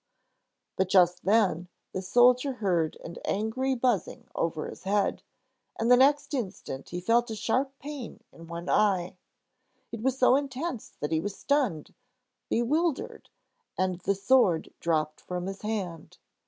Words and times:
But 0.77 0.89
just 0.89 1.25
then 1.25 1.67
the 1.93 2.01
soldier 2.01 2.53
heard 2.53 2.97
an 3.03 3.17
angry 3.23 3.75
buzzing 3.75 4.27
over 4.33 4.67
his 4.67 4.81
head, 4.81 5.21
and 5.77 5.91
the 5.91 5.95
next 5.95 6.33
instant 6.33 6.89
he 6.89 6.99
felt 6.99 7.29
a 7.29 7.35
sharp 7.35 7.77
pain 7.77 8.19
in 8.31 8.47
one 8.47 8.67
eye. 8.67 9.17
It 9.91 10.01
was 10.01 10.17
so 10.17 10.35
intense 10.35 10.89
that 11.01 11.11
he 11.11 11.19
was 11.21 11.37
stunned, 11.37 11.93
bewildered, 12.49 13.29
and 13.77 13.99
the 13.99 14.15
sword 14.15 14.73
dropped 14.79 15.21
from 15.21 15.45
his 15.45 15.61
hand. 15.61 16.17